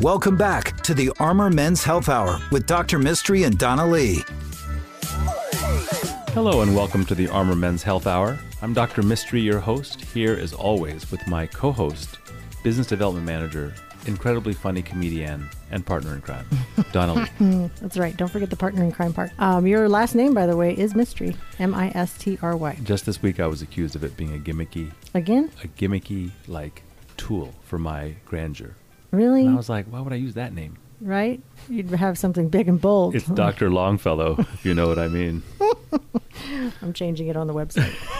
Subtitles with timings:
[0.00, 3.00] Welcome back to the Armor Men's Health Hour with Dr.
[3.00, 4.22] Mistry and Donna Lee.
[6.32, 8.38] Hello and welcome to the Armor Men's Health Hour.
[8.62, 9.02] I'm Dr.
[9.02, 12.18] Mistry, your host, here as always with my co host,
[12.62, 13.74] business development manager,
[14.06, 16.46] incredibly funny comedian, and partner in crime,
[16.92, 17.70] Donna Lee.
[17.80, 18.16] That's right.
[18.16, 19.30] Don't forget the partner in crime part.
[19.38, 21.36] Um, your last name, by the way, is Mistry.
[21.58, 22.78] M I S T R Y.
[22.82, 25.50] Just this week, I was accused of it being a gimmicky, Again?
[25.64, 26.82] a gimmicky like
[27.16, 28.74] tool for my grandeur.
[29.10, 29.44] Really?
[29.46, 30.76] And I was like, why would I use that name?
[31.02, 31.40] right?
[31.70, 33.14] You'd have something big and bold.
[33.14, 33.70] It's Dr.
[33.70, 35.42] Longfellow, if you know what I mean.
[36.82, 37.94] I'm changing it on the website.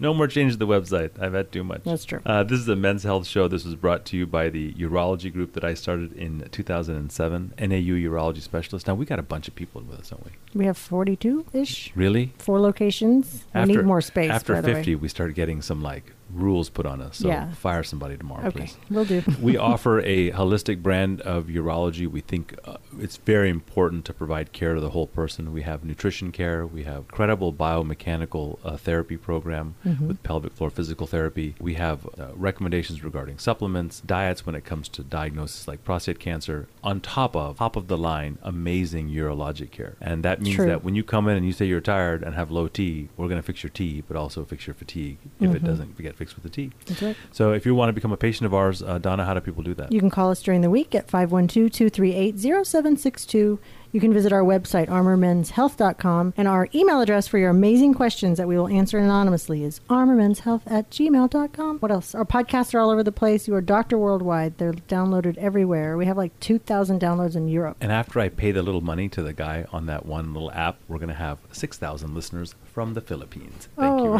[0.00, 1.10] No more change to the website.
[1.20, 1.82] I've had too much.
[1.84, 2.20] That's true.
[2.26, 3.48] Uh, this is a men's health show.
[3.48, 7.66] This was brought to you by the urology group that I started in 2007, NAU
[7.66, 8.86] Urology Specialist.
[8.86, 10.30] Now, we got a bunch of people with us, don't we?
[10.54, 12.32] We have 42 ish, Really?
[12.38, 13.44] four locations.
[13.54, 14.30] we need more space.
[14.30, 15.00] After by the 50, way.
[15.00, 17.18] we start getting some like rules put on us.
[17.18, 17.52] So Yeah.
[17.52, 18.76] fire somebody tomorrow, Okay, please.
[18.90, 19.22] we'll do.
[19.40, 22.06] we offer a holistic brand of urology.
[22.08, 25.52] We think uh, it's very important to provide care to the whole person.
[25.52, 26.66] We have nutrition care.
[26.66, 30.08] We have credible biomechanical uh, therapy program Mm-hmm.
[30.08, 31.54] with pelvic floor physical therapy.
[31.60, 36.66] We have uh, recommendations regarding supplements, diets when it comes to diagnosis like prostate cancer.
[36.82, 40.66] On top of top of the line, amazing urologic care, and that means True.
[40.66, 43.28] that when you come in and you say you're tired and have low T, we're
[43.28, 46.34] going to fix your T, but also fix your fatigue if it doesn't get fixed
[46.34, 46.72] with the T.
[46.86, 47.16] That's right.
[47.32, 49.62] So if you want to become a patient of ours, uh, Donna, how do people
[49.62, 49.92] do that?
[49.92, 53.58] You can call us during the week at 512 238 0762.
[53.96, 58.46] You can visit our website, armormenshealth.com, and our email address for your amazing questions that
[58.46, 61.78] we will answer anonymously is armormenshealth at gmail.com.
[61.78, 62.14] What else?
[62.14, 63.48] Our podcasts are all over the place.
[63.48, 64.58] You are Doctor Worldwide.
[64.58, 65.96] They're downloaded everywhere.
[65.96, 67.78] We have like 2,000 downloads in Europe.
[67.80, 70.76] and after I pay the little money to the guy on that one little app,
[70.88, 73.70] we're going to have 6,000 listeners from the Philippines.
[73.78, 74.18] Thank you Oh.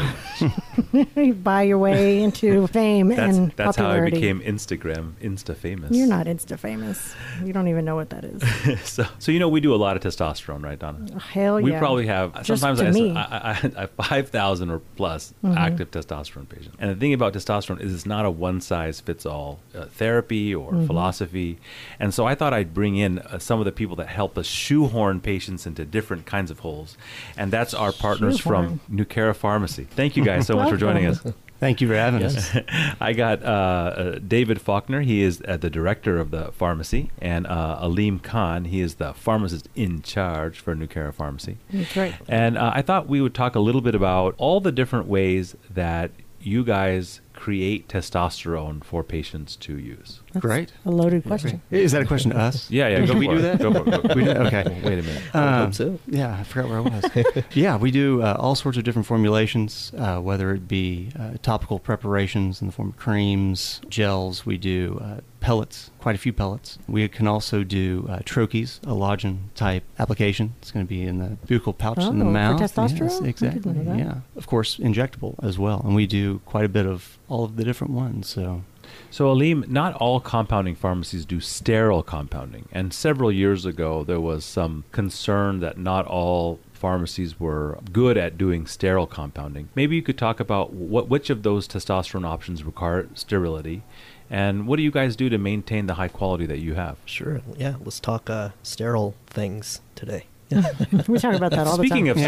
[0.95, 1.09] much.
[1.17, 5.95] you buy your way into fame That's, and that's how I became Instagram, Insta famous.
[5.95, 7.15] You're not Insta famous.
[7.45, 8.43] You don't even know what that is.
[8.89, 11.19] so, so, you know, we do a lot of testosterone, right, Donna?
[11.21, 11.65] Hell yeah.
[11.65, 13.11] we probably have Just sometimes I, me.
[13.11, 13.77] Mm-hmm.
[13.77, 16.77] I, I, I have 5,000 or plus active testosterone patients.
[16.79, 20.55] And the thing about testosterone is it's not a one size fits all uh, therapy
[20.55, 20.87] or Mm-hmm.
[20.87, 21.59] philosophy.
[22.01, 24.47] And so I thought I'd bring in uh, some of the people that help us
[24.47, 26.97] shoehorn patients into different kinds of holes.
[27.37, 28.81] And that's our partners Shoehorn.
[28.89, 29.85] from Nucara Pharmacy.
[29.85, 31.21] Thank you guys so much for joining us.
[31.57, 31.61] Welcome.
[31.61, 32.55] Thank you for having us.
[33.01, 35.01] I got uh, uh, David Faulkner.
[35.03, 38.67] He is uh, the director of the pharmacy, and uh, Aleem Khan.
[38.67, 41.57] He is the pharmacist in charge for Nucara Pharmacy.
[41.73, 42.15] That's right.
[42.29, 45.57] And uh, I thought we would talk a little bit about all the different ways
[45.71, 50.21] that you guys create testosterone for patients to use.
[50.39, 50.73] Great.
[50.85, 51.63] A loaded question.
[51.71, 52.71] Is that a question to us?
[52.71, 53.01] Yeah, yeah.
[53.01, 53.43] Go Can we for do it.
[53.43, 53.59] that?
[53.61, 54.03] Go for it.
[54.09, 54.31] Go- We do?
[54.31, 54.65] Okay.
[54.85, 55.35] Wait a minute.
[55.35, 55.99] Um, hope so.
[56.09, 57.45] Yeah, I forgot where I was.
[57.55, 61.79] yeah, we do uh, all sorts of different formulations, uh, whether it be uh, topical
[61.79, 64.45] preparations in the form of creams, gels.
[64.45, 66.79] We do uh, pellets, quite a few pellets.
[66.89, 70.55] We can also do uh, troches, a lozenge type application.
[70.61, 72.61] It's going to be in the buccal pouch in the Oh, for mouth.
[72.61, 73.01] testosterone?
[73.01, 73.75] Yes, exactly.
[73.99, 77.57] Yeah, of course, injectable as well, and we do quite a bit of all of
[77.57, 78.29] the different ones.
[78.29, 78.63] So.
[79.11, 82.69] So, Aleem, not all compounding pharmacies do sterile compounding.
[82.71, 88.39] And several years ago, there was some concern that not all pharmacies were good at
[88.39, 89.69] doing sterile compounding.
[89.75, 93.83] Maybe you could talk about what which of those testosterone options require sterility,
[94.31, 96.99] and what do you guys do to maintain the high quality that you have?
[97.05, 97.41] Sure.
[97.57, 97.77] Yeah.
[97.81, 100.27] Let's talk uh, sterile things today.
[101.09, 102.19] We talk about that all Speaking the time.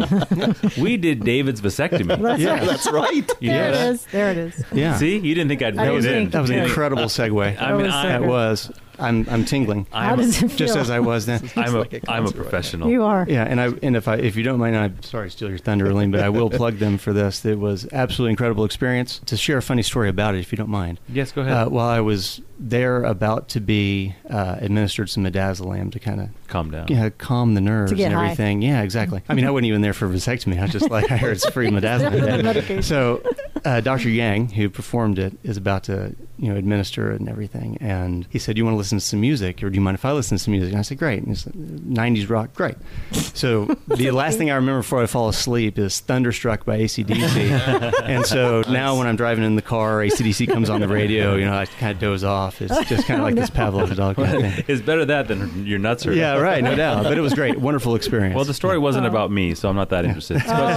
[0.00, 2.20] Speaking of sterility, we did David's vasectomy.
[2.20, 2.50] That's Yeah.
[2.58, 2.66] right.
[2.66, 3.30] That's right.
[3.40, 3.90] You There know it that?
[3.92, 4.06] is.
[4.06, 4.64] There it is.
[4.72, 4.96] Yeah.
[4.96, 7.60] See, you didn't think I'd I bring it That was an incredible segue.
[7.60, 8.72] I mean, was I, That was.
[9.00, 9.86] I'm I'm tingling.
[9.90, 10.56] How I'm, does a, it feel?
[10.58, 11.50] Just as I was then.
[11.56, 12.90] I'm a, like a I'm a concert right professional.
[12.90, 13.26] You are.
[13.28, 15.58] Yeah, and I and if I if you don't mind, I'm sorry to steal your
[15.58, 17.44] thunder, Aleem, but I will plug them for this.
[17.44, 19.20] It was absolutely incredible experience.
[19.26, 21.00] To share a funny story about it, if you don't mind.
[21.08, 21.52] Yes, go ahead.
[21.52, 26.28] Uh, while I was there, about to be uh, administered some midazolam to kind of
[26.48, 26.86] Calm down.
[26.88, 28.24] yeah, calm the nerves To get and high.
[28.26, 28.60] everything.
[28.60, 29.22] Yeah, exactly.
[29.28, 30.58] I mean, I wasn't even there for vasectomy.
[30.58, 32.82] I was just like, I heard it's free midazolam.
[32.82, 33.22] So,
[33.64, 34.08] uh, Dr.
[34.10, 38.56] Yang, who performed it, is about to you know administer and everything, and he said,
[38.56, 40.42] "You want to listen to some music, or do you mind if I listen to
[40.42, 42.76] some music?" And I said, "Great." And he said, "90s rock, great."
[43.12, 48.24] So the last thing I remember before I fall asleep is "Thunderstruck" by ACDC, and
[48.26, 51.34] so now when I'm driving in the car, ACDC comes on the radio.
[51.36, 52.62] You know, I kind of doze off.
[52.62, 54.64] It's just kind of like this Pavlov's dog kind of thing.
[54.66, 56.12] It's better that than your nuts are.
[56.12, 57.04] Yeah, right, no doubt.
[57.04, 58.34] But it was great, wonderful experience.
[58.34, 60.40] Well, the story wasn't about me, so I'm not that interested.
[60.50, 60.70] So-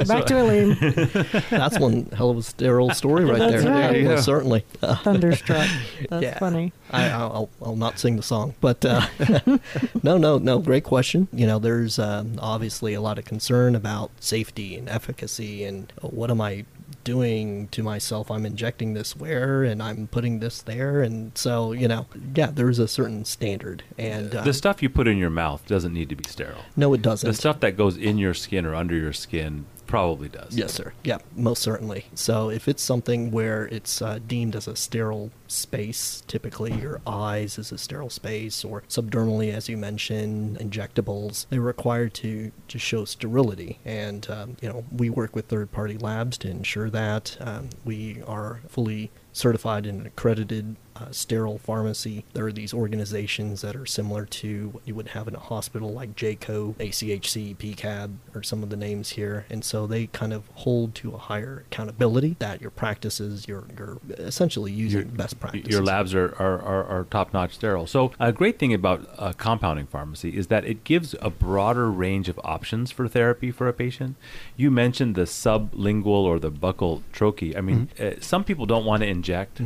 [0.00, 1.50] Oh, back to Aleem.
[1.50, 3.72] That's one hell of a sterile story right That's there.
[3.72, 3.96] right.
[3.96, 4.08] Yeah, Yeah.
[4.14, 4.64] most certainly.
[4.82, 5.68] Uh, thunderstruck.
[6.08, 6.38] That's Yeah.
[6.38, 6.72] funny.
[6.90, 9.06] I, I'll, I'll not sing the song, but uh,
[10.02, 10.58] no, no, no.
[10.58, 11.28] Great question.
[11.32, 16.08] You know, there's um, obviously a lot of concern about safety and efficacy, and uh,
[16.08, 16.64] what am I
[17.04, 18.30] doing to myself?
[18.30, 22.78] I'm injecting this where, and I'm putting this there, and so you know, yeah, there's
[22.78, 26.16] a certain standard, and uh, the stuff you put in your mouth doesn't need to
[26.16, 26.62] be sterile.
[26.76, 27.28] no, it doesn't.
[27.28, 30.56] The stuff that goes in your skin or under your skin probably does.
[30.56, 30.92] Yes, sir.
[31.04, 32.06] Yeah, most certainly.
[32.14, 37.58] So if it's something where it's uh, deemed as a sterile space, typically your eyes
[37.58, 43.04] is a sterile space, or subdermally, as you mentioned, injectables, they're required to to show
[43.04, 43.78] sterility.
[43.84, 48.60] And um, you know, we work with third-party labs to ensure that um, we are
[48.68, 52.24] fully certified and accredited uh, sterile pharmacy.
[52.32, 55.92] There are these organizations that are similar to what you would have in a hospital,
[55.92, 59.46] like JCO, ACHC, PCAB, or some of the names here.
[59.50, 63.98] And so they kind of hold to a higher accountability that your practices, you're, you're
[64.18, 65.70] essentially using Your- best practices.
[65.70, 67.86] Your labs are, are, are, are top notch sterile.
[67.86, 72.28] So, a great thing about uh, compounding pharmacy is that it gives a broader range
[72.28, 74.16] of options for therapy for a patient.
[74.56, 77.56] You mentioned the sublingual or the buccal troche.
[77.56, 79.60] I mean, uh, some people don't want to inject.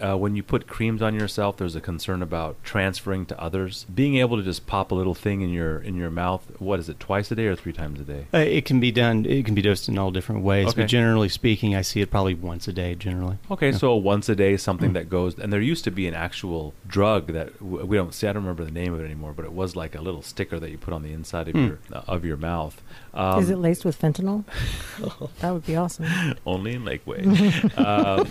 [0.00, 3.84] Uh, when you put creams on yourself, there's a concern about transferring to others.
[3.92, 6.88] Being able to just pop a little thing in your in your mouth, what is
[6.88, 8.26] it, twice a day or three times a day?
[8.32, 9.24] Uh, it can be done.
[9.26, 10.82] It can be dosed in all different ways, Okay.
[10.82, 12.94] but generally speaking, I see it probably once a day.
[12.94, 13.76] Generally, Okay, Yeah.
[13.76, 17.28] so once a day, something that goes, and there used to be an actual drug
[17.32, 18.26] that w- we don't see.
[18.28, 20.58] I don't remember the name of it anymore, but it was like a little sticker
[20.60, 21.66] that you put on the inside of Hmm.
[21.66, 22.80] your uh, of your mouth.
[23.14, 24.44] Um, Is it laced with fentanyl?
[25.40, 26.06] that would be awesome.
[26.46, 27.24] only in Lakeway.
[27.78, 28.26] um,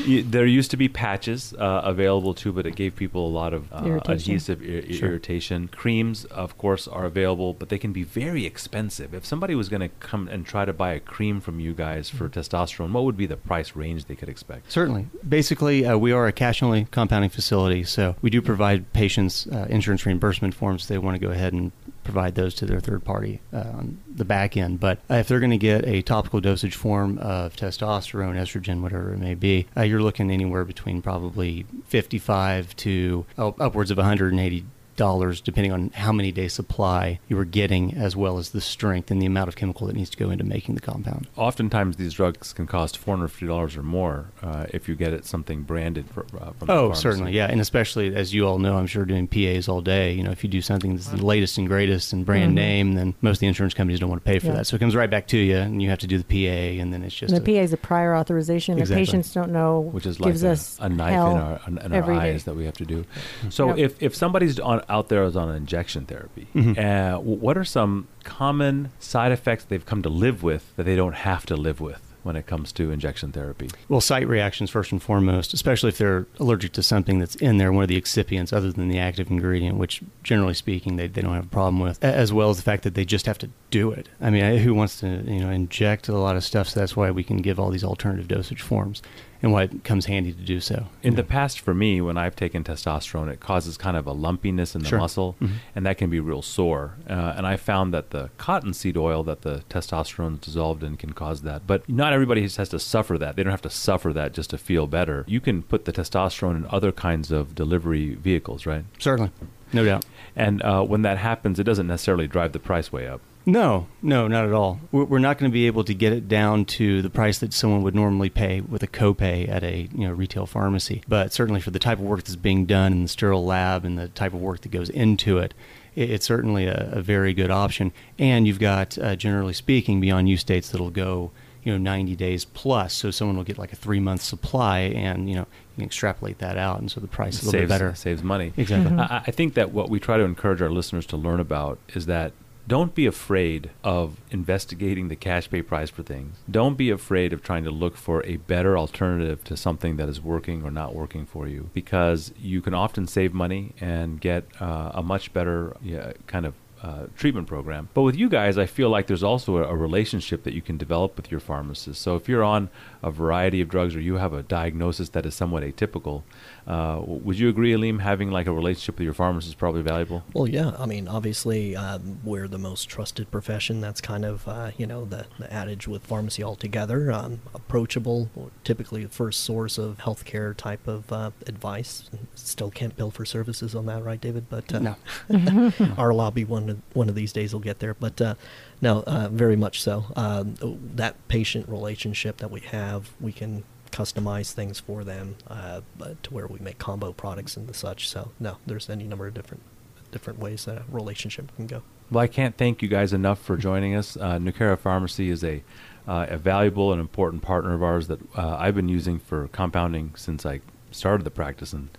[0.07, 3.53] y- there used to be patches uh, available too, but it gave people a lot
[3.53, 4.13] of uh, Irritation.
[4.33, 5.09] adhesive ir- Sure.
[5.09, 5.67] irritation.
[5.69, 9.13] Creams, of course, are available, but they can be very expensive.
[9.13, 12.09] If somebody was going to come and try to buy a cream from you guys
[12.09, 12.39] for Mm-hmm.
[12.39, 14.71] testosterone, what would be the price range they could expect?
[14.71, 15.07] Certainly.
[15.27, 19.65] Basically, uh, we are a cash only compounding facility, so we do provide patients uh,
[19.69, 20.83] insurance reimbursement forms.
[20.83, 21.71] if They want to go ahead and
[22.11, 24.79] provide those to their third party uh, on the back end.
[24.79, 29.13] But uh, if they're going to get a topical dosage form of testosterone, estrogen, whatever
[29.13, 34.65] it may be, uh, you're looking anywhere between probably 55 to oh, upwards of 180
[34.95, 39.09] dollars depending on how many days supply you were getting as well as the strength
[39.11, 42.13] and the amount of chemical that needs to go into making the compound Oftentimes, these
[42.13, 45.61] drugs can cost four hundred fifty dollars or more uh, if you get it something
[45.63, 47.01] branded for, uh, from the Oh, pharmacy.
[47.01, 50.13] certainly, yeah, and especially as you all know, I'm sure doing PAs all day.
[50.13, 52.55] You know, if you do something that's the latest and greatest and brand Mhm.
[52.55, 54.53] name, then most of the insurance companies don't want to pay for Yeah.
[54.53, 54.67] that.
[54.67, 56.93] So it comes right back to you, and you have to do the PA, and
[56.93, 58.77] then it's just And the a- PA is a prior authorization.
[58.77, 58.95] Exactly.
[59.03, 59.79] The patients don't know.
[59.91, 62.21] which is like gives a, us a knife in our, in, in our every day.
[62.21, 63.05] eyes that we have to do.
[63.49, 63.77] So Yep.
[63.77, 66.77] if, if somebody's on, out there is on injection therapy, Mhm.
[66.77, 71.15] uh, what are some common side effects they've come to live with that they don't
[71.15, 73.67] have to live with when it comes to injection therapy?
[73.89, 77.71] Well, site reactions first and foremost, especially if they're allergic to something that's in there,
[77.71, 81.33] one of the excipients other than the active ingredient, which generally speaking they, they don't
[81.33, 83.91] have a problem with, as well as the fact that they just have to do
[83.91, 84.07] it.
[84.21, 86.69] I mean, who wants to you know inject a lot of stuff?
[86.69, 89.01] So that's why we can give all these alternative dosage forms,
[89.41, 90.85] and why it comes handy to do so.
[91.01, 94.75] In the past, for me, when I've taken testosterone, it causes kind of a lumpiness
[94.75, 94.99] in the Sure.
[94.99, 95.49] muscle, Mhm.
[95.75, 96.95] and that can be real sore.
[97.09, 101.13] Uh, and I found that the cottonseed oil that the testosterone is dissolved in can
[101.13, 101.65] cause that.
[101.65, 103.35] But not everybody has to suffer that.
[103.35, 105.25] They don't have to suffer that just to feel better.
[105.27, 108.85] You can put the testosterone in other kinds of delivery vehicles, right?
[108.99, 109.31] certainly,
[109.73, 110.05] no doubt.
[110.35, 113.21] And uh, when that happens, it doesn't necessarily drive the price way up.
[113.45, 114.79] No, no, not at all.
[114.91, 117.53] We're we're not going to be able to get it down to the price that
[117.53, 121.03] someone would normally pay with a copay at a you know retail pharmacy.
[121.07, 123.97] But certainly for the type of work that's being done in the sterile lab and
[123.97, 125.53] the type of work that goes into it,
[125.95, 127.91] it it's certainly a, a very good option.
[128.19, 131.31] And you've got, uh, generally speaking, beyond use dates that'll go
[131.63, 132.93] you know 90 days plus.
[132.93, 136.39] So someone will get like a three month supply, and you know you can extrapolate
[136.39, 137.95] that out, and so the price is a little saves, bit better.
[137.95, 138.53] saves money.
[138.57, 138.97] Exactly.
[138.99, 142.05] I, I think that what we try to encourage our listeners to learn about is
[142.07, 142.33] that
[142.67, 146.37] don't be afraid of investigating the cash pay price for things.
[146.49, 150.21] Don't be afraid of trying to look for a better alternative to something that is
[150.21, 154.91] working or not working for you because you can often save money and get uh,
[154.93, 157.89] a much better yeah, kind of uh, treatment program.
[157.93, 160.77] But with you guys, I feel like there's also a, a relationship that you can
[160.77, 162.01] develop with your pharmacist.
[162.01, 162.69] So if you're on
[163.03, 166.23] a variety of drugs or you have a diagnosis that is somewhat atypical,
[166.65, 170.23] uh, would you agree, Aleem, having like a relationship with your pharmacist is probably valuable?
[170.33, 170.75] Well, yeah.
[170.79, 173.79] I mean, obviously, um, we're the most trusted profession.
[173.81, 177.11] That's kind of, uh, you know, the, the adage with pharmacy altogether.
[177.11, 178.29] Um, approachable,
[178.63, 182.09] typically the first source of healthcare type of uh, advice.
[182.33, 184.45] Still can't bill for services on that, right, David?
[184.49, 184.95] But uh, No.
[185.97, 187.93] our lobby one of, one of these days will get there.
[187.93, 188.35] But uh,
[188.81, 190.05] no, uh, very much so.
[190.15, 190.55] Um,
[190.95, 195.81] that patient relationship that we have, we can customize things for them uh,
[196.23, 198.09] to where we make combo products and the such.
[198.09, 199.63] So no, there's any number of different
[200.11, 201.83] different ways that a relationship can go.
[202.09, 204.17] Well, I can't thank you guys enough for joining us.
[204.17, 205.63] Uh, Nucara Pharmacy is a
[206.07, 210.13] uh, a valuable and important partner of ours that uh, I've been using for compounding
[210.15, 211.89] since I started the practice in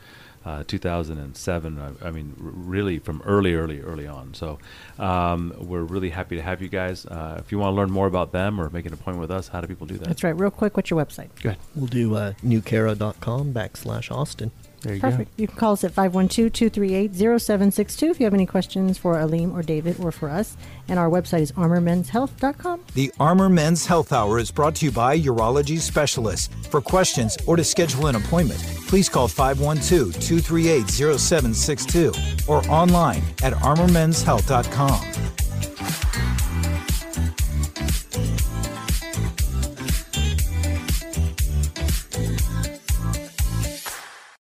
[0.44, 1.78] uh, 2007.
[1.78, 4.34] I, I mean, r- really from early, early, early on.
[4.34, 4.58] So
[4.98, 7.06] um, we're really happy to have you guys.
[7.06, 9.48] Uh, if you want to learn more about them or make an appointment with us,
[9.48, 10.06] how do people do that?
[10.08, 10.36] That's right.
[10.36, 11.28] Real quick, what's your website?
[11.42, 11.58] Go ahead.
[11.74, 14.50] We'll do uh, nucara.com backslash Austin.
[14.82, 15.38] There you Perfect.
[15.38, 19.98] You can call us at 512-238-0762 if you have any questions for Aleem or David
[20.00, 20.54] or for us.
[20.88, 22.80] And our website is armormenshealth.com.
[22.94, 26.48] The Armor Men's Health Hour is brought to you by Urology Specialists.
[26.68, 32.12] For questions or to schedule an appointment, please call 512 238 0762
[32.48, 35.41] or online at armormenshealth.com.